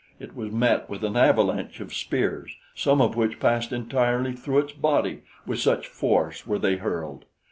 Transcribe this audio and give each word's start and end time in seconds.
It 0.19 0.35
was 0.35 0.51
met 0.51 0.89
with 0.89 1.03
an 1.03 1.15
avalanche 1.15 1.79
of 1.79 1.93
spears, 1.93 2.55
some 2.73 3.01
of 3.01 3.15
which 3.15 3.39
passed 3.39 3.71
entirely 3.71 4.33
through 4.33 4.57
its 4.61 4.73
body, 4.73 5.21
with 5.45 5.59
such 5.59 5.85
force 5.85 6.47
were 6.47 6.57
they 6.57 6.77
hurled. 6.77 7.25